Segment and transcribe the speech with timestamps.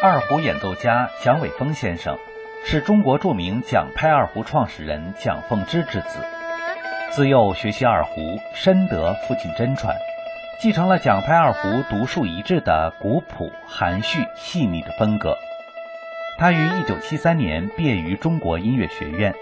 [0.00, 2.16] 二胡演奏家蒋伟峰先生
[2.64, 6.20] 是中国著名蒋派二胡创始人蒋凤芝之子，
[7.10, 9.96] 自幼学习二胡，深得父亲真传，
[10.60, 15.36] 继承了蒋派二胡独树一帜的古朴、含蓄、细腻的风格。
[16.38, 19.34] 他于1973年毕业于中国音乐学院，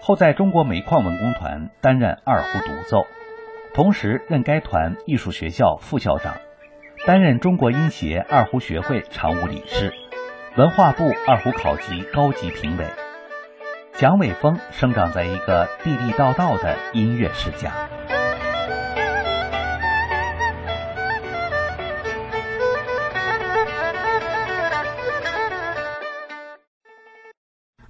[0.00, 3.04] 后在中国煤矿文工团担任二胡独奏，
[3.74, 6.36] 同时任该团艺术学校副校长。
[7.06, 9.94] 担任中国音协二胡学会常务理事，
[10.56, 12.84] 文化部二胡考级高级评委。
[13.92, 17.72] 蒋伟峰生长在一个地地道道的音乐世家。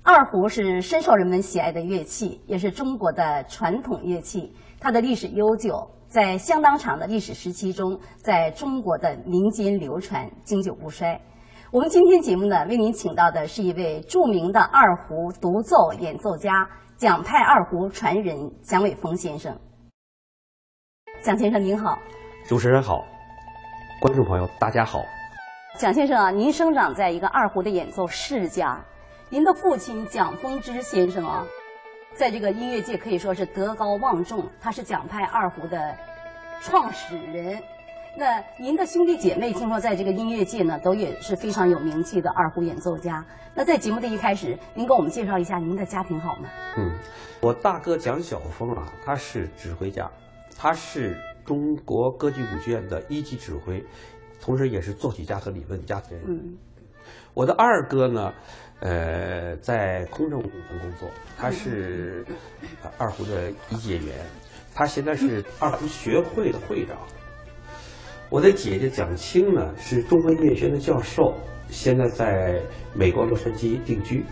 [0.03, 5.96] 二胡是深受人们喜爱的乐器，也是中国的传统乐器，它的历史悠久。
[6.17, 11.21] 在相当长的历史时期中，在中国的民间流传，经久不衰。
[11.71, 19.55] 我们今天节目呢，为您请到的是一位著名的二胡独奏演奏家，蒋派二胡传人蒋伟峰先生。
[21.21, 21.99] 蒋先生您好，
[22.47, 23.05] 主持人好，
[24.01, 25.03] 观众朋友大家好。
[25.77, 28.83] 蒋先生啊，您生长在一个二胡的演奏世家，
[29.29, 31.45] 您的父亲蒋风之先生啊。
[32.17, 35.95] 在这个音乐界可以说是德高望重，他是蒋派二胡的
[36.63, 37.63] 创始人。
[38.17, 43.23] 那您的兄弟姐妹听说在这个音乐界呢，都也是非常有名气的二胡演奏家。
[43.55, 46.49] 那在节目的一开始，您给我们介绍一下您的家庭好吗？
[46.79, 46.91] 嗯，
[47.43, 50.11] 我大哥蒋晓峰啊，他是指挥家，
[50.57, 53.85] 他是中国歌剧舞剧院的一级指挥，
[54.41, 56.03] 同时也是作曲家和理论家。
[56.27, 56.57] 嗯，
[57.35, 58.33] 我的二哥呢？
[58.81, 62.25] 呃，在空政工程工作，他是
[62.99, 64.15] 二胡的一届员，
[64.75, 66.97] 他现在是二胡学会的会长。
[68.29, 71.35] 我的姐姐蒋青呢，是中国音乐学院的教授，
[71.69, 72.61] 现在在
[72.93, 74.25] 美国洛杉矶定居。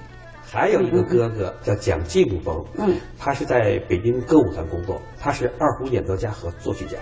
[0.46, 6.98] 还有一个哥哥叫蒋劲峰，嗯，他是在北京歌舞团工作，他是二胡演奏家和作曲家。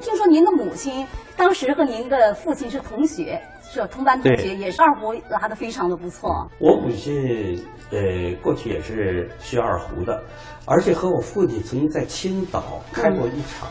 [0.00, 3.40] 听说您的母亲当时和您的父亲是同学，
[3.74, 6.48] 是同班同学，也是二胡拉的非常的不错。
[6.60, 7.98] 我母亲呃
[8.40, 10.22] 过去也是学二胡的，
[10.64, 13.68] 而且和我父亲曾经在青岛开过一场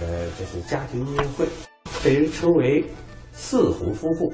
[0.00, 1.46] 呃就是家庭音乐会，
[2.04, 2.84] 被人称为
[3.32, 4.32] 四胡夫妇，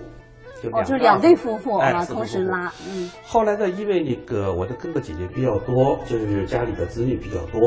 [0.72, 2.71] 哦，就两对夫妇啊同时拉。
[2.87, 3.10] 嗯。
[3.25, 7.60] 后来呢，因为那个我的哥哥姐姐比较多，就是家里的子女比较多，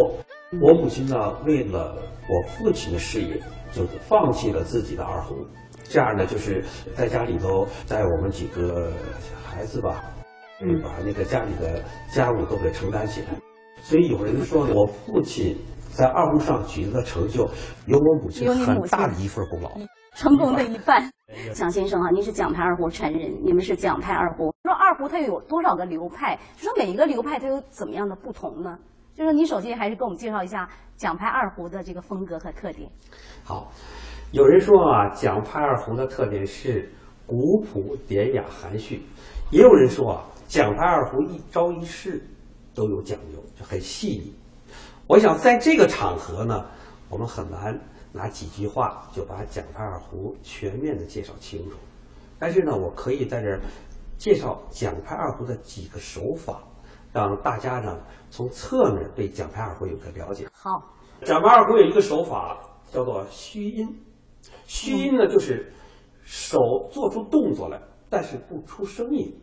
[0.62, 1.98] 我母亲呢为了
[2.30, 3.42] 我父亲的事业。
[3.72, 5.36] 就是放弃了自己的二胡，
[5.90, 6.64] 这样呢，就是
[6.96, 8.92] 在家里头带我们几个
[9.44, 10.04] 孩子吧，
[10.62, 11.82] 嗯，把那个家里的
[12.14, 13.28] 家务都给承担起来。
[13.82, 15.58] 所以有人说，我父亲
[15.90, 17.50] 在二胡上取得的成就，
[17.88, 19.72] 有我母亲很大的一份功劳，
[20.14, 21.10] 成功的一半。
[21.54, 24.54] 蒋先生啊，您是蒋派二胡传人，你们是蒋派二胡。
[24.64, 26.38] 说二胡它又有多少个流派？
[26.58, 28.78] 就说每一个流派它有怎么样的不同呢？
[29.16, 32.92] 就说你首先还是给我们介绍一下蒋派二胡的这个风格和特点。
[33.46, 33.72] 好，
[34.34, 36.92] 有人说啊，蒋派二胡的特点是
[37.26, 39.02] 古朴典雅含蓄，
[39.50, 42.22] 也有人说啊，蒋派二胡一招一式
[42.76, 44.36] 都有讲究，就很细腻。
[45.08, 46.66] 我想在这个场合呢，
[47.08, 47.80] 我们很难
[48.12, 51.78] 拿几句话就把蒋派二胡全面的介绍清楚。
[52.38, 53.62] 但是呢，我可以在这儿
[54.18, 56.62] 介绍蒋派二胡的几个手法。
[57.12, 58.00] 让大家呢
[58.30, 60.48] 从侧面对蒋派二胡有个了解。
[60.54, 60.70] 好，
[61.24, 62.60] 蒋派二胡有一个手法
[62.92, 63.88] 叫做虚音，
[64.66, 65.74] 虚音呢就是
[66.24, 66.58] 手
[66.92, 69.36] 做出动作来，但是不出声音。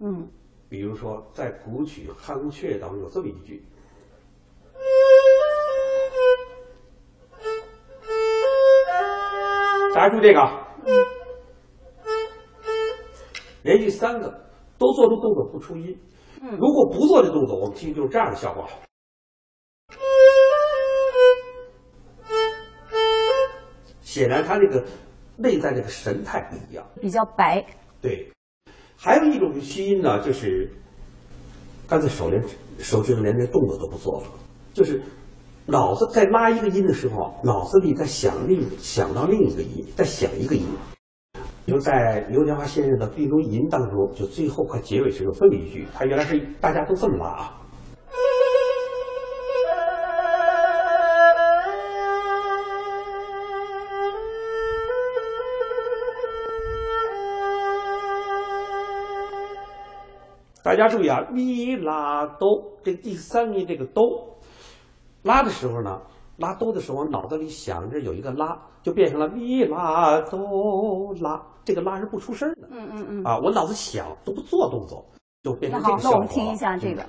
[0.00, 0.28] 嗯，
[0.68, 3.62] 比如说在古曲《汉阙》当中有这么一句，
[9.94, 10.40] 大家注意这个，
[13.62, 14.30] 连续三个
[14.78, 16.00] 都做出动作不出音。
[16.58, 18.66] 如果不做这动作，我们听就是这样的效果。
[24.00, 24.84] 显然，他这个
[25.36, 27.64] 内在这个神态不一样，比较白。
[28.00, 28.32] 对，
[28.96, 30.72] 还有一种虚音呢，就是
[31.86, 32.42] 干脆手连
[32.78, 34.26] 手指头连这动作都不做了，
[34.72, 35.00] 就是
[35.66, 40.66] 脑子在拉一个音的时候，脑子里在想另想到另一个音，在想一个音。
[41.66, 47.56] 比如在刘德华先生的《病中吟》当中，就最后快结尾时有这么一句，他原来是大家都这么拉啊。
[60.62, 64.38] 大家注意啊，咪拉哆这第三音这个哆，
[65.22, 66.00] 拉的时候呢，
[66.40, 72.66] 拉哆的时候，我脑子里想着有一个拉，就变成了咪拉哆拉，这个拉是不出声的。
[72.70, 73.24] 嗯嗯嗯。
[73.24, 75.04] 啊，我脑子想都不做动作，
[75.42, 76.12] 就变成这个效果。
[76.12, 77.04] 那好，那我们听一下这个。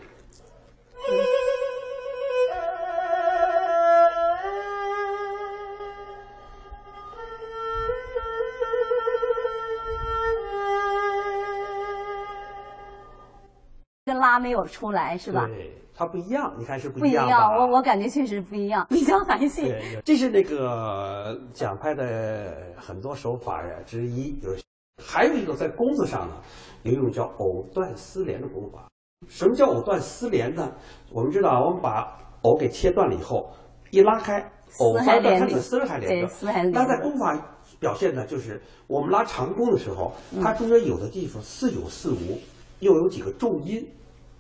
[14.04, 15.46] 跟拉没有出来是吧？
[15.48, 17.26] 对，它不一样，你看是不一样。
[17.26, 19.72] 不一样，我我感觉确实不一样，比较含蓄。
[20.04, 24.64] 这是那个讲派的很多手法呀之一，就是
[25.00, 26.34] 还有一个在弓子上呢，
[26.82, 28.88] 有一种叫藕断丝连的功法。
[29.28, 30.72] 什么叫藕断丝连呢？
[31.14, 33.52] 我们知道，我们把藕给切断了以后，
[33.92, 34.40] 一拉开，
[34.80, 36.34] 藕还连着，丝还连着。
[36.74, 37.40] 但在功法
[37.80, 40.12] 表现呢，就是我们拉长弓的时候，
[40.42, 42.40] 它中间有的地方似有似无，
[42.80, 43.88] 又有几个重音。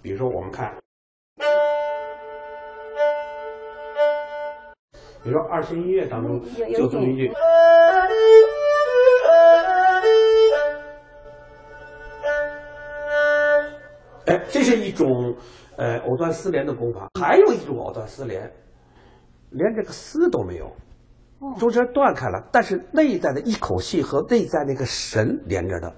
[0.03, 0.75] 比如说，我们看，
[5.23, 6.41] 比如说二弦音乐当中
[6.75, 7.31] 就这么一句，
[14.25, 15.35] 哎，这是一种
[15.77, 17.07] 呃藕断丝连的功法。
[17.19, 18.51] 还有一种藕断丝连，
[19.51, 20.71] 连这个丝都没有，
[21.59, 25.93] 中间断开了，但是内在的一口气和内在那个神连着的。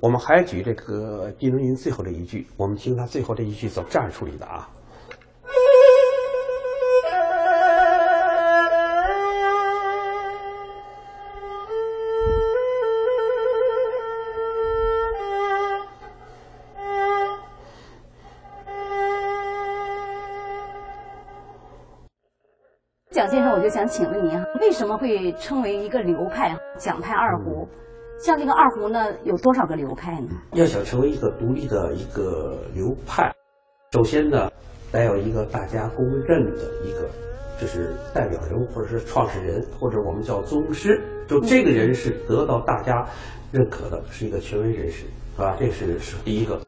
[0.00, 4.68] 我们还举这个《金龙吟》最后这一句，我们听他最后这一句怎么这样处理的啊？
[23.34, 27.66] 先生，我就想请问您哈，为什么会称为一个流派蒋派二胡？
[28.20, 30.28] 像这个二胡呢，有多少个流派呢？
[30.52, 33.34] 要想成为一个独立的一个流派，
[33.90, 34.48] 首先呢，
[34.92, 37.08] 得有一个大家公认的一个，
[37.60, 43.04] 就是代表人物或者是创始人，或者我们叫宗师，就这个人是得到大家
[43.50, 45.56] 认可的，是一个权威人士，是吧？
[45.58, 46.60] 这是是第一个。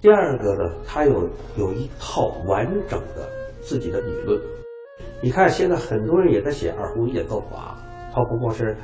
[0.00, 3.28] 第二个呢，他有有一套完整的
[3.60, 4.40] 自己的理论。
[5.22, 7.76] 你看现在很多人也在写二胡演奏法，
[8.14, 8.76] 他不过是。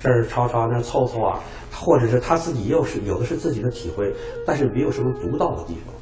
[0.00, 1.38] 这儿抄抄，那凑凑啊，
[1.72, 4.12] 或者是他自己又是有的是自己的体会，
[4.44, 5.94] 但是没有什么独到的地方。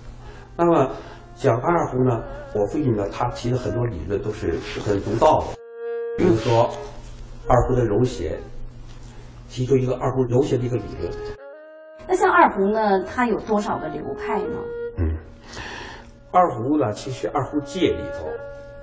[0.56, 0.90] 那么
[1.34, 2.24] 讲二胡呢，
[2.54, 5.48] 我父亲呢，他提的很多理论都是很独到的。
[6.16, 6.70] 比如说
[7.46, 8.38] 二胡的揉弦，
[9.50, 11.12] 提出一个二胡揉弦的一个理论。
[12.08, 14.56] 那像二胡呢，它有多少个流派呢？
[14.96, 15.14] 嗯，
[16.32, 18.26] 二胡呢，其实二胡界里头，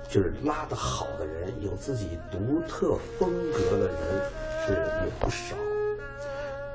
[0.08, 3.96] 就是拉的好的人，有自己独特风格的人。
[4.66, 5.56] 是有不少，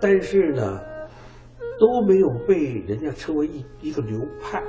[0.01, 0.81] 但是呢，
[1.79, 2.55] 都没有被
[2.87, 4.63] 人家称为一一个流派。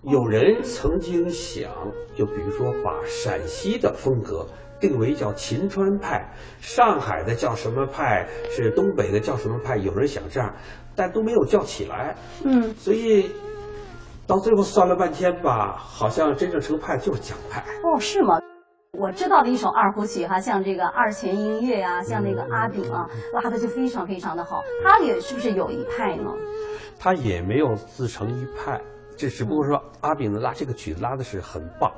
[0.00, 1.70] 有人曾经想，
[2.16, 4.46] 就比如说把陕西的风格
[4.80, 6.26] 定为叫秦川派，
[6.58, 9.76] 上海的叫什么派，是东北的叫什么派？
[9.76, 10.54] 有人想这样，
[10.96, 12.16] 但都没有叫起来。
[12.44, 13.30] 嗯，所以
[14.26, 17.62] 到最后算了半天吧，好像真正成派就是蒋派。
[17.82, 18.40] 哦，是吗？
[18.98, 24.62] 我知道的一首二胡曲哈，像这个二泉映月呀，像那个阿炳啊，拉的就非常非常的好。
[24.84, 26.30] 他也是不是有一派呢？
[26.98, 28.80] 他也没有自成一派，
[29.16, 31.92] 这只不过说阿炳的拉这个曲子拉的是很棒，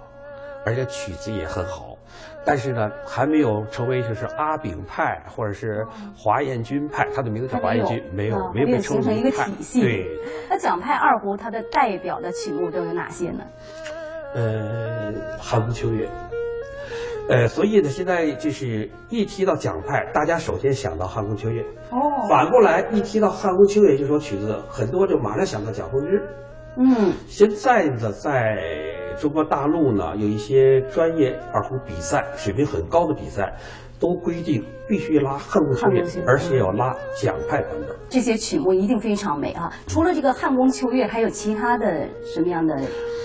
[0.65, 1.96] 而且曲子也很好，
[2.45, 5.85] 但是呢，还没有成为就是阿炳派或者是
[6.17, 7.09] 华彦钧派。
[7.15, 9.81] 他的名字叫华彦钧，没有没有被形成一个体系。
[9.81, 10.07] 对。
[10.49, 13.45] 那蒋派二胡它的代表的曲目都有哪些呢？
[14.35, 16.09] 呃，寒宫秋月。
[17.29, 21.61] 呃，所以呢，现在就是一提到蒋派，大家首先想到《汉宫秋月》。
[21.91, 22.29] 哦。
[22.29, 26.23] 反过来，一提到《汉宫秋月》这首曲子，很多就马上想到蒋凤之。
[26.77, 27.13] 嗯。
[27.27, 28.59] 现在呢，在
[29.19, 33.55] 中国大陆呢，有一些专业二胡比赛，水平很高的比赛，
[33.99, 37.97] 都规定必须拉《汉宫秋月》，而且要拉蒋派版本。
[38.09, 39.73] 这些曲目一定非常美啊！
[39.87, 42.77] 除了这个《汉宫秋月》，还有其他的什么样的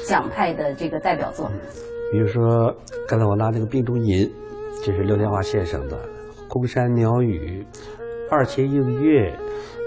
[0.08, 1.51] 蒋派的这个代表作？
[2.12, 2.75] 比如说，
[3.08, 4.25] 刚才我拉那个《病中吟》，
[4.84, 5.98] 这是刘天华先生的
[6.48, 7.65] 《空山鸟语》，
[8.31, 9.34] 二泉映月，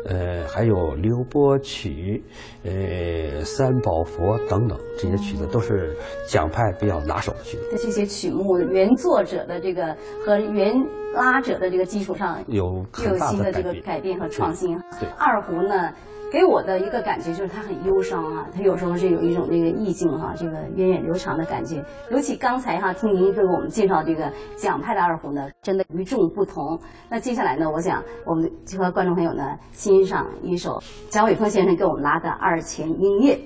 [0.06, 2.22] 呃，还有《刘波曲》，
[2.68, 5.96] 呃，《三宝佛》等等，这些曲子都是
[6.26, 7.68] 蒋派比较拿手的曲子。
[7.70, 10.74] 在这些曲目原作者的这个和原
[11.14, 14.78] 拉者的这个基础上，有有新的这个改变和创新。
[15.00, 15.92] 对，二胡呢？
[16.34, 21.80] 给我的一个感觉就是他很忧伤啊，他有时候是有一种这个意境哈，这个源远流长的感觉。
[22.10, 26.80] 尤其刚才哈听您给我们介绍这个蒋派的二胡呢，真的与众不同。
[27.08, 33.38] 那接下来呢，我想我们就和观众朋友呢欣赏一首蒋伟峰先生给我们拉的二泉音乐。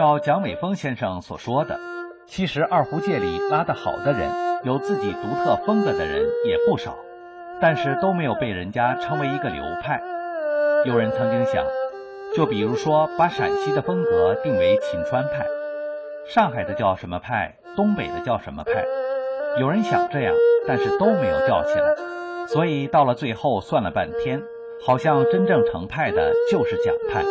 [0.00, 1.78] 照蒋伟峰先生所说的，
[2.26, 4.30] 其实二胡界里拉得好的人，
[4.64, 6.96] 有自己独特风格的人也不少，
[7.60, 10.00] 但是都没有被人家称为一个流派。
[10.86, 11.62] 有人曾经想，
[12.34, 15.44] 就比如说把陕西的风格定为秦川派，
[16.26, 18.82] 上海的叫什么派，东北的叫什么派。
[19.60, 20.34] 有人想这样，
[20.66, 21.94] 但是都没有叫起来，
[22.48, 24.40] 所以到了最后算了半天，
[24.82, 27.22] 好像真正成派的就是蒋派。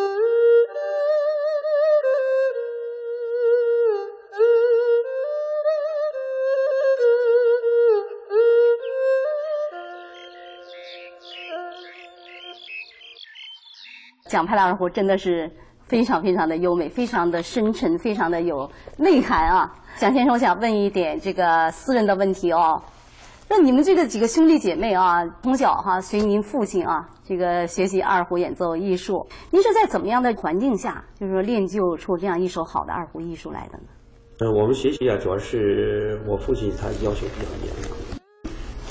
[14.29, 15.49] 蒋派的二胡真的是
[15.87, 19.73] 非常非常的优美，非常的深沉，非常的有内涵啊！
[19.97, 22.79] 蒋先生，我想问一点这个私人的问题哦。
[23.49, 33.83] 那你们这个几个兄弟姐妹啊，从小哈随您父亲啊这个学习二胡演奏艺术，您是在怎么样的环境下，就是说练就出这样一手好的二胡艺术来的呢？
[34.41, 37.95] 呃，我们学习啊，主要是我父亲他要求比较严格，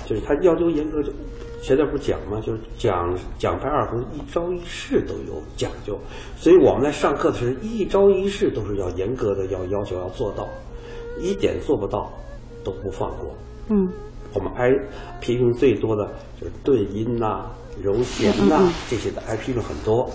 [0.04, 1.00] 就是他要求严格
[1.60, 1.64] 就。
[1.68, 2.40] 现在不讲吗？
[2.40, 5.98] 就是讲讲派二胡一招一式都有讲究，
[6.36, 10.48] 所以我们在上课的时候，一招一式都是要严格的要要求要做到，
[11.20, 12.10] 一点做不到
[12.64, 13.34] 都不放过。
[13.68, 13.86] 嗯，
[14.32, 14.70] 我们挨
[15.20, 16.08] 批评最多的
[16.40, 17.50] 就是顿音呐、
[17.82, 20.08] 揉弦呐这些的挨批评很多。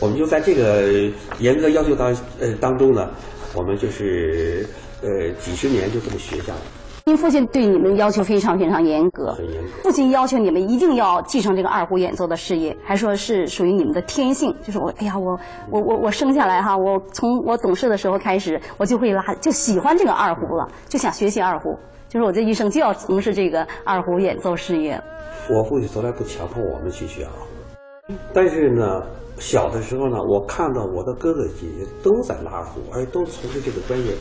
[0.00, 3.08] 我们就在这个严格要求当呃当中呢，
[3.54, 4.68] 我们就是
[5.00, 6.60] 呃几十年就这么学下来。
[7.04, 9.68] 您父亲对你们要求非常非常严格，很严格。
[9.82, 14.54] 父亲要求你们一定要继承这个二胡演奏的事业，还说是属于你们的天性。
[14.62, 15.36] 就是我，哎呀，我
[15.68, 21.76] 我我我生下来哈，我从我懂事的时候开始，我就会拉，就喜欢这个二胡了，就想学习二胡。
[22.08, 25.02] 就是我这一生就要从事这个二胡演奏事业。
[25.50, 29.02] 我父亲从来不强迫我们去学二胡，但是呢，
[29.38, 34.12] 小的时候呢，我看到我的哥哥姐姐都在拉二胡，而且都从事这个专业。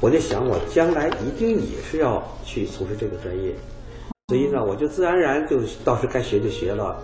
[0.00, 3.54] 我就想，我将来一定也是要去从事这个专业，
[4.28, 6.96] 所以呢，我就自然而然就到时该学就学了，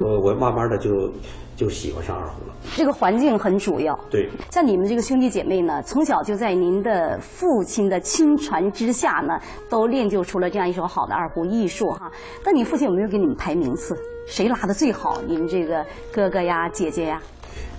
[0.00, 1.12] 呃我慢慢的就
[1.56, 2.54] 就喜欢上二胡了。
[2.74, 3.98] 这个环境很主要。
[4.10, 12.10] 对，像你们这个兄弟姐妹呢，从小就在您的父亲的亲传之下呢，都练就出了这样一手好的二胡艺术哈。
[12.44, 13.94] 那你父亲有没有给你们排名次？
[14.26, 15.20] 谁拉的最好？
[15.26, 17.20] 你们这个哥哥呀，姐姐呀？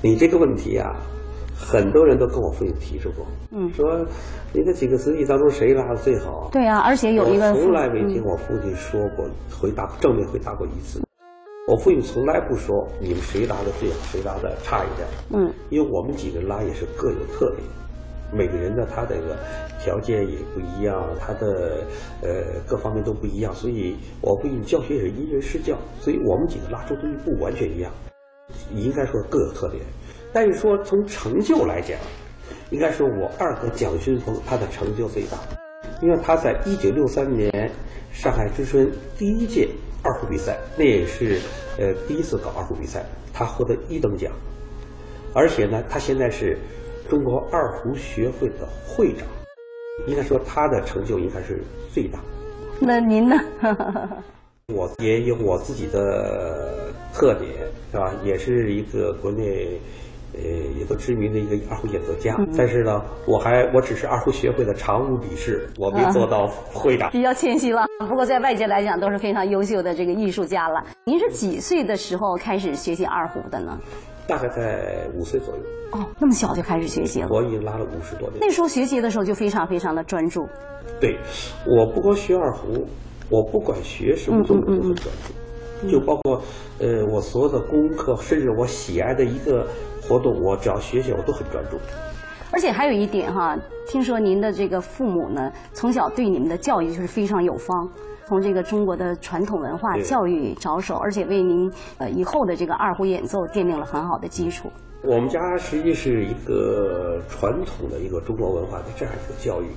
[0.02, 0.96] 你这个问题啊。
[1.66, 4.06] 很多人都跟我父亲提出过，嗯，说
[4.52, 6.50] 你这几个子弟当中谁拉的最好？
[6.52, 11.02] 对啊，而且有一个从来没听我父亲说过回答正面回答过一次。
[11.70, 15.08] 我父亲从来不说你们谁拉的最好，谁拉的差一点。
[15.32, 17.62] 嗯，因为我们几个拉也是各有特点，
[18.34, 19.38] 每个人的他这个
[19.80, 21.80] 条件也不一样，他的
[22.22, 27.90] 呃各方面都不一样，所以我父亲教学也是因人施教，所以我们几个拉出东西不完全一样，
[28.76, 29.82] 应该说各有特点。
[30.34, 31.96] 但是说从成就来讲，
[32.72, 35.38] 应该说我二哥蒋勋峰他的成就最大，
[36.02, 37.72] 因为他在一九六三年
[38.12, 39.70] 上海之春第一届
[40.02, 41.40] 二胡比赛，那也是
[41.78, 44.32] 呃第一次搞二胡比赛，他获得一等奖，
[45.36, 46.58] 而且呢，他现在是
[47.08, 49.28] 中国二胡学会的会长，
[50.08, 51.62] 应该说他的成就应该是
[51.94, 52.20] 最大。
[52.80, 53.36] 那您呢？
[54.74, 57.52] 我也有我自己的特点，
[57.92, 58.12] 是吧？
[58.24, 59.80] 也是一个国内。
[60.34, 60.42] 呃，
[60.80, 67.86] 也都知名的一个二胡演奏家，但是呢，我还我只是二胡学会的常务理事，我没做到会长， 比较谦虚了。
[68.00, 70.84] 不过在外界来讲，都是非常优秀的这个艺术家了。
[71.06, 73.78] 您是几岁的时候开始学习二胡的呢？
[74.28, 75.62] 大概在五岁左右。
[75.92, 77.28] 哦，那么小就开始学习了。
[77.30, 78.40] 我已经拉了五十多年。
[78.42, 80.48] 那时候学习的时候就非常非常的专注。
[81.00, 81.16] 对，
[81.68, 82.88] 我不光学二胡，
[83.30, 85.14] 我不管学什么，都很专
[85.84, 86.42] 注，就包括
[86.80, 89.68] 呃我所有的功课，甚至我喜爱的一个。
[90.08, 91.78] 活动我只要学习我都很专注，
[92.52, 93.58] 而且还有一点哈，
[93.88, 97.90] 听说您的这个父母呢，从小对你们的教育就是非常有方，
[98.28, 104.72] 从这个中国的传统文化教育着手，而且为您呃以后的这个二胡演奏奠定了很好的基础。
[105.04, 109.68] 我们家实际是一个传统的一个中国文化的这样一个教育，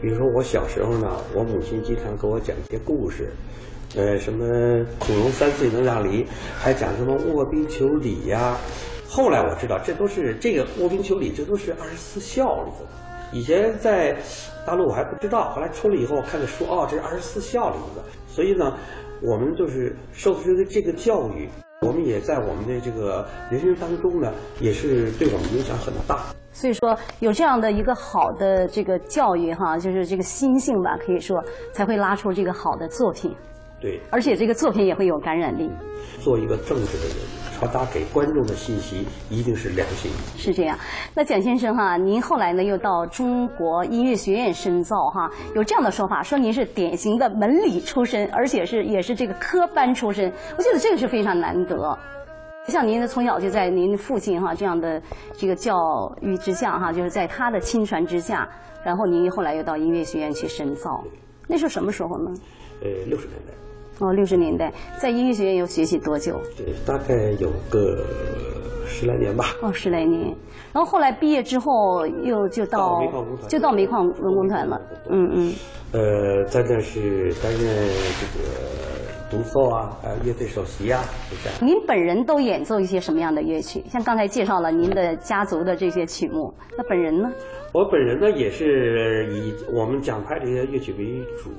[0.00, 3.32] 比如说我小时候呢，我母亲经常给我讲一些故事，
[3.96, 4.44] 呃，什么
[4.98, 6.26] 孔融三岁能让梨，
[6.58, 8.56] 还讲什么卧冰求鲤呀。
[9.14, 12.90] 后来我知道，这都是这个卧冰求鲤，这都是二十四孝里头的。
[13.30, 14.16] 以前在
[14.66, 18.02] 大陆我还不知道，后来出来以后看的书，哦，这是二十四孝里头的。
[18.26, 18.74] 所以呢，
[19.20, 21.46] 我们就是受这个这个教育，
[21.82, 26.18] 我们也在我们的这个人生当中呢，也是对我们影响很大。
[26.50, 31.36] 所以说，有这样的一个好的这个教育哈，就是这个心性吧，可以说
[31.74, 33.36] 才会拉出这个好的作品。
[33.82, 35.68] 对，而且这个作品也会有感染力。
[36.20, 37.16] 做一个正直的人，
[37.58, 40.08] 传达给观众的信息一定是良心。
[40.36, 40.78] 是这样。
[41.16, 50.32] 那蒋先生哈，您后来呢又到中国音乐学院深造哈，有这样的说法，说您是典型的门里出身，而且是也是这个科班出身。
[50.56, 51.98] 我觉得这个是非常难得。
[52.68, 55.02] 像您呢从小就在您父亲哈这样的
[55.32, 55.74] 这个教
[56.20, 58.48] 育之下哈，就是在他的亲传之下，
[58.84, 61.02] 然后您后来又到音乐学院去深造，
[61.48, 62.30] 那是什么时候呢？
[62.80, 63.52] 呃，六十年代。
[64.02, 66.40] 哦，六十年代在音乐学院又学习多久？
[66.56, 68.04] 对，大概有个
[68.86, 69.54] 十来年吧。
[69.62, 70.34] 哦，十来年。
[70.72, 73.00] 然后后来毕业之后又就到
[73.48, 74.80] 就到煤矿文工团了。
[75.08, 75.54] 嗯嗯。
[75.92, 78.42] 呃，在那是担任这个
[79.32, 81.58] 独奏啊，呃，乐队首席啊，就这样。
[81.62, 83.82] 您本人都演奏一些什么样的乐曲？
[83.90, 87.30] 像刚才介绍了您的家族的这些曲目，那本人呢？
[87.72, 91.50] 我本人呢，也是以我们讲派这些乐曲为主。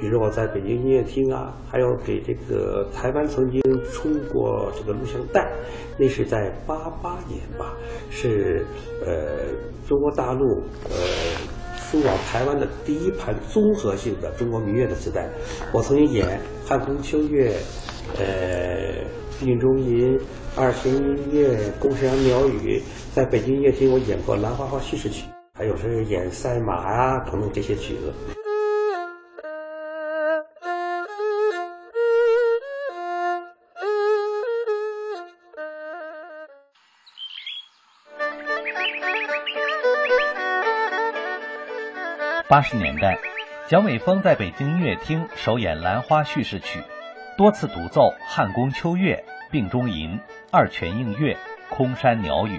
[0.00, 5.48] 比如我在北京音乐厅啊，还有给这个台湾曾经出过这个录像带，
[5.96, 7.72] 那是在八八年吧，
[8.10, 8.66] 是
[9.06, 9.54] 呃
[9.86, 10.96] 中国大陆呃
[11.76, 15.28] 送往台湾的第一盘综合性的中国民乐的磁带。
[15.72, 16.26] 我曾经演
[16.66, 17.50] 《汉宫秋月》、
[18.18, 19.04] 呃
[19.44, 20.18] 《病中吟》、
[20.56, 22.80] 二弦音乐、宫山鸟语，
[23.14, 25.26] 在北京乐厅我演过《兰花花叙事曲》，
[25.58, 28.12] 还有是演赛马啊等等这些曲子。
[42.48, 43.18] 八十年代，
[43.66, 46.80] 蒋伟峰在北京音乐厅首演《兰花叙事曲》，
[47.38, 50.10] 多次独奏《汉宫秋月》《病中吟》
[50.50, 51.32] 《二泉映月》
[51.74, 52.58] 《空山鸟语》，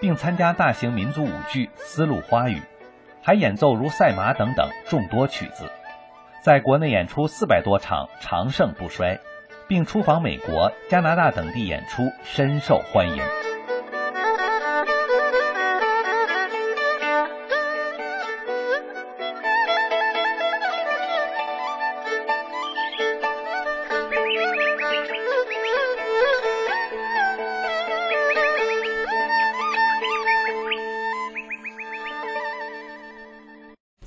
[0.00, 2.56] 并参加大型民族舞剧《丝路花语》，
[3.22, 5.70] 还演奏如《赛马》等等众多曲子，
[6.40, 9.20] 在国内演出四百多场，长盛不衰，
[9.68, 13.45] 并出访美国、加拿大等地演出，深受欢迎。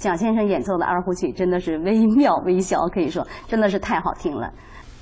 [0.10, 4.52] 蒋先生演奏的二胡曲真的是惟妙惟肖，可以说真的是太好听了。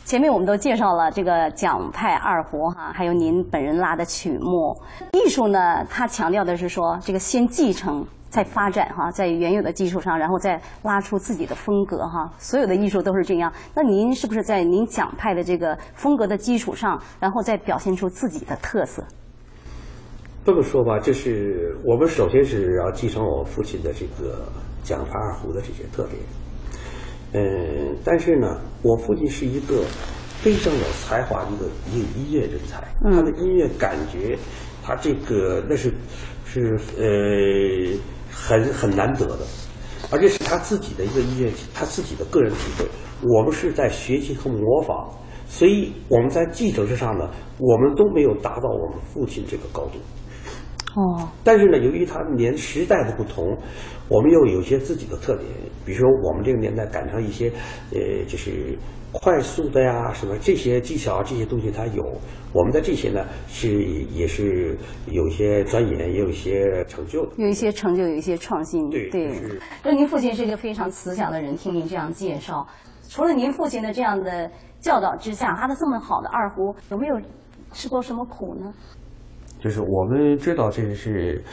[0.03, 4.75] 前面我们都介绍了这个蒋派二胡哈，还有您本人拉的曲目。
[5.13, 12.29] 艺术呢，它强调的是说这个先继承再发展哈，在原有的基础上，然后再拉出自己的风格哈。
[12.37, 13.49] 所有的艺术都是这样。
[13.73, 19.01] 那您是不是在您蒋派的这个风格的基础上，然后再表现出自己的特色？
[20.47, 24.47] 这么说吧，就是我们首先是要继承我父亲的这个。
[24.81, 26.15] 蒋派二胡的这些特点，
[27.33, 29.83] 嗯，但是呢，我父亲是一个
[30.39, 34.39] 非常有才华的一个一个音乐人才，他的音乐感觉，
[34.81, 35.93] 他这个那是
[36.45, 37.99] 是呃
[38.31, 39.39] 很很难得的，
[40.09, 42.85] 而且是他自己的一个音乐，他自己的个人体会。
[43.23, 45.09] 我们是在学习和模仿，
[45.49, 47.29] 所以我们在继承之上呢，
[47.59, 49.99] 我们都没有达到我们父亲这个高度。
[50.97, 53.55] 哦，但是呢，由于他年时代的不同，
[54.09, 55.47] 我们又有些自己的特点。
[55.85, 57.51] 比如说，我们这个年代赶上一些，
[57.91, 58.75] 呃，就是
[59.11, 62.03] 快速的呀，什么这些技巧这些东西，它有。
[62.51, 67.33] 我们的这些呢，是也是有一些钻研，也有一些成就的。
[67.37, 68.89] 有一些成就，有一些创新。
[68.89, 69.31] 对对。
[69.83, 72.65] 那您父亲是一个非常慈祥的人，听您这样介绍，
[73.07, 77.21] 除了您父亲的这样的教导之下，他的这么好的二胡，有没有
[77.71, 78.73] 吃过什么苦呢？
[79.59, 81.43] 就是我们知道这是，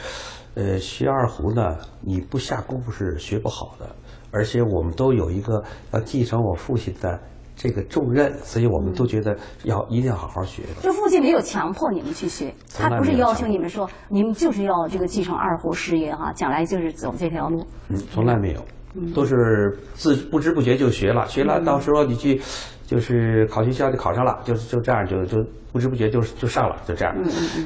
[0.53, 3.95] 呃，学二胡呢，你不下功夫是学不好的。
[4.31, 7.17] 而且我们都有一个要继承我父亲的
[7.55, 10.63] 这个重任，所以我们都觉得要一定要好好学。
[10.81, 17.65] 就父亲没有强迫你们去学，他不是要求你们说，你们就是要这个继承二胡事业哈，将来就是走这条路。
[17.87, 18.65] 嗯，从来没有，
[19.13, 22.41] 都是自不知不觉就学了，学了到时候你去。
[22.87, 27.15] 就是考学校就考上了，就是就这样就就不知不觉就就上了，就这样。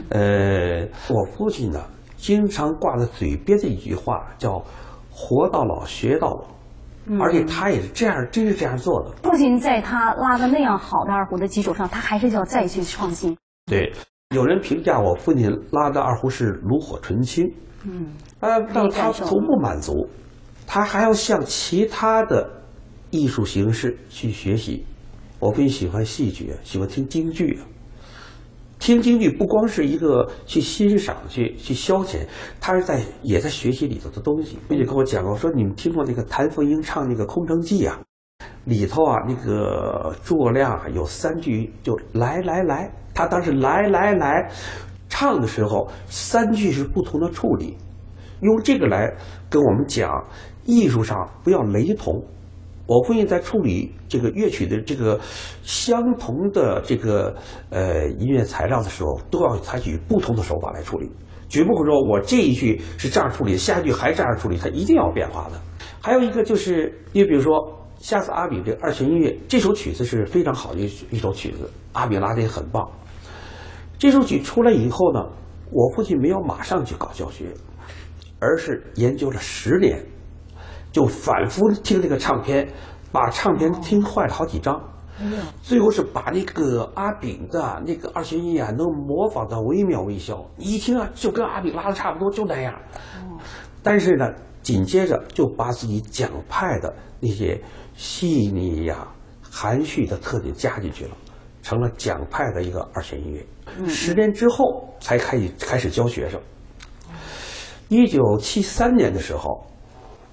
[0.09, 1.83] 呃，我父亲呢，
[2.15, 4.63] 经常挂在嘴边的一句话叫
[5.11, 9.11] “活到老，学到老”，而且他也是这样，真是这样做的。
[9.23, 13.37] 父亲在他拉的那样好的二胡的基础上，他还是要再去创新。
[13.65, 13.91] 对，
[14.33, 17.45] 有人评价我父亲拉的二胡是炉火纯青。
[17.83, 18.07] 嗯，
[18.39, 20.09] 啊，但他从不满足，
[20.65, 22.49] 他还要向其他的
[23.09, 24.85] 艺术形式去学习。
[25.39, 27.65] 我更喜欢戏剧，喜欢听京剧啊。
[28.77, 32.25] 听京剧不光是一个去欣赏、去去消遣，
[32.61, 34.57] 他是在也在学习里头的东西。
[34.67, 37.99] 并且跟我讲过，说你们听过那个谭凤英唱那个《空城计》啊？
[38.65, 44.49] 里头啊那个诸葛亮啊有三句就来来来，他当时来来来
[45.09, 47.75] 唱的时候，三句是不同的处理，
[48.41, 49.13] 用这个来
[49.49, 50.23] 跟我们讲
[50.65, 52.23] 艺术上不要雷同。
[52.89, 55.19] 我父亲在处理这个乐曲的这个
[55.61, 57.35] 相同的这个
[57.69, 61.07] 呃音乐材料的时候，都要采取不同的手法来处理，
[61.47, 65.61] 绝不会说我这一句是这样处理，下一句还这样处理，它一定要变化的。
[66.01, 67.53] 还有一个就是，你比如说
[67.99, 72.89] 《下次阿比》这二弦音乐，这首曲子是非常好的一一首曲子，阿比拉的也很棒。
[73.99, 75.19] 这首曲出来以后呢，
[75.71, 77.53] 我父亲没有马上去搞教学，
[78.39, 80.03] 而是研究了十年。
[80.91, 82.67] 就反复听这个唱片，
[83.11, 84.81] 把唱片听坏了好几张，
[85.61, 90.43] 最后是把那个阿炳的那个二弦音啊，能模仿的惟妙惟肖。
[90.57, 92.73] 一听啊，就跟阿炳拉的差不多，就那样。
[93.83, 94.25] 但是呢，
[94.63, 97.61] 紧接着就把自己讲派的那些
[97.95, 99.07] 细腻呀、
[99.41, 101.11] 含蓄的特点加进去了，
[101.61, 103.45] 成了讲派的一个二弦音乐。
[103.87, 106.41] 十年之后才开始开始教学生。
[107.89, 109.65] 一九七三年的时候。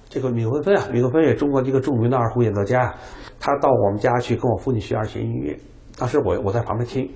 [0.09, 2.95] 这个米文芬啊，米文芬也中国一个著名的二胡演奏家，
[3.39, 5.57] 他到我们家去跟我父亲学二弦音乐。
[5.97, 7.09] 当时我我在旁边听，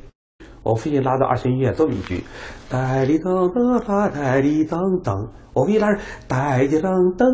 [0.63, 2.23] 我父亲拉到二弦音乐这么一句：
[2.69, 5.30] 带里噔噔哒，带里噔噔。
[5.54, 5.88] 我父亲拉
[6.27, 7.25] 带里噔噔，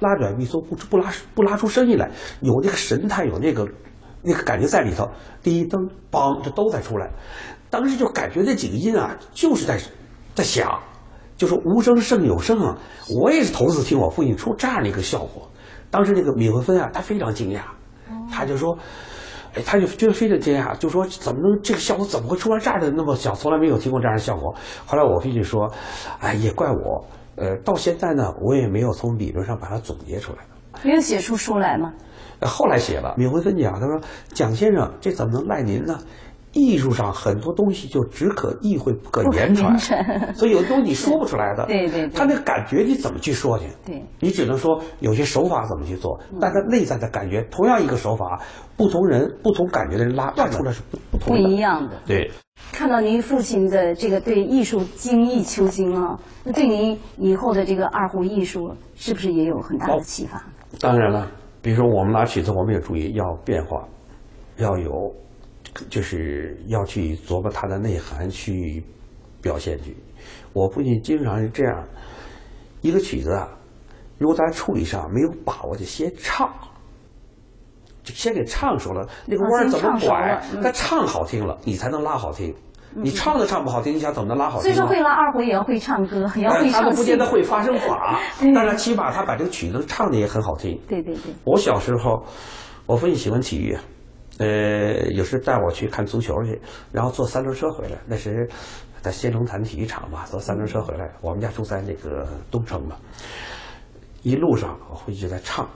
[0.00, 3.68] 拉转咪嗦不不拉不拉出声音来，有那个神态，有那个
[4.22, 5.08] 那个感觉在里头。
[5.42, 7.10] 滴噔梆，这都在出来。
[7.68, 9.78] 当时就感觉那几个音啊，就是在
[10.34, 10.80] 在响。
[11.36, 12.78] 就是无声胜有声啊！
[13.20, 15.48] 我也是头次听我父亲出这样的一个效果。
[15.90, 17.60] 当时那个闵文芬啊，他非常惊讶，
[18.30, 18.76] 他就说
[19.54, 23.34] ：“哎，他就觉得非常惊讶，就说怎么能这个效果怎么会出来这样的那么小？
[23.34, 24.54] 从来没有听过这样的效果。”
[24.86, 25.70] 后来我父亲说
[26.20, 27.04] ：“哎，也怪我，
[27.36, 30.38] 呃，到现在呢，我也没有从理论上把它总结出来。
[30.82, 31.92] 没有写出书来吗？
[32.40, 33.14] 后来写了。
[33.16, 34.00] 闵文芬讲，他说
[34.34, 35.98] ：‘蒋先生，这怎么能赖您呢？’”
[36.54, 39.76] 艺术上很多东西就只可意会不可言传，
[40.34, 41.66] 所以有的东西你说不出来的。
[41.68, 43.66] 对对，他那个感觉你怎么去说去？
[43.84, 48.40] 对，你只能说有些手法怎么去做，但他内在的感觉，同样一个手法，
[48.76, 51.42] 不同人不同感觉的人拉拉出来是不不同的。
[51.42, 51.96] 不一样的。
[52.06, 52.30] 对。
[52.72, 60.42] 看到您父亲的这个对艺术精益求精啊，那对您以后的这个二胡艺术是不是也有很大的启发？
[60.80, 61.28] 当然了，
[61.60, 63.84] 比如说我们拉曲子，我们也注意要变化，
[64.56, 65.12] 要有。
[65.90, 68.82] 就是要去琢磨它的内涵，去
[69.42, 69.96] 表现去。
[70.52, 71.84] 我父亲经常是这样，
[72.80, 73.48] 一个曲子啊，
[74.18, 76.48] 如果在处理上没有把握，就先唱，
[78.02, 82.54] 就先给唱熟了，那个弯怎么拐，他唱好听了，你才能拉好听。
[82.96, 84.62] 你唱都唱不好听，你想怎么能拉好听？
[84.62, 88.20] 所以说，会拉二胡也要会唱歌，也要会唱他都不见得会发声法，
[88.54, 90.80] 但是起码他把这个曲子唱的也很好听。
[90.88, 91.34] 对对对。
[91.42, 92.24] 我小时候，
[92.86, 93.76] 我父亲喜欢体育。
[94.38, 97.98] 呃，有时带我去看足球去，然后坐三轮车回来。
[98.06, 98.48] 那时
[99.00, 101.08] 在仙龙潭体育场嘛，坐三轮车回来。
[101.20, 102.96] 我们家住在那个东城嘛，
[104.22, 105.68] 一路上我回去在唱，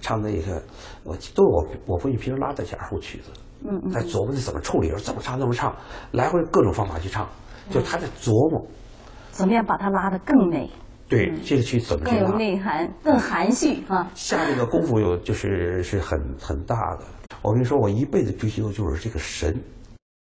[0.00, 0.62] 唱那个
[1.04, 3.30] 我都我我父亲平时拉的些二胡曲子，
[3.64, 5.76] 嗯嗯，在琢磨着怎么处理，怎么唱怎么唱，
[6.12, 7.28] 来回各种方法去唱，
[7.70, 8.66] 就他在琢磨，
[9.30, 10.70] 怎么样把它拉得更美。
[11.08, 14.10] 对，这个曲怎么更有内涵，更含蓄啊？
[14.14, 17.04] 下这个功夫有就是是很很大的。
[17.42, 19.60] 我跟你说，我一辈子追求的就是这个神。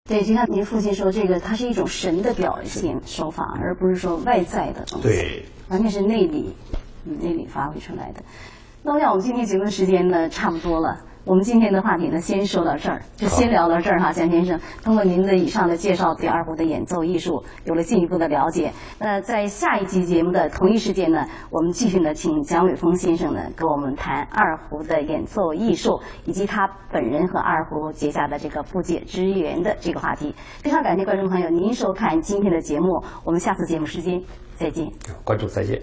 [0.08, 5.08] 对，就像您父亲说，这个它是一种神的表现手法，而不是说外在的东西。
[5.08, 6.54] 对，完全是内里，
[7.04, 8.22] 内里发挥出来的。
[8.82, 11.04] 那我想，我们今天节目的时间呢，差不多了。
[11.24, 14.58] 我们今天的话题呢，先说到这儿，就先聊到这儿哈，蒋先生。
[14.82, 18.72] 通过您的以上的介绍，对二胡的演奏艺术有了进一步的了解。
[18.98, 30.34] 那在下一期节目的同一时间呢，我们继续呢，请蒋伟峰先生呢，跟我们谈二胡的演奏艺术，以及他本人和二胡结下的这个不解之缘的这个话题。
[30.62, 34.22] 非常感谢观众朋友您收看今天的节目，我们下次节目时间
[34.54, 34.90] 再见。
[35.24, 35.80] 观众再见。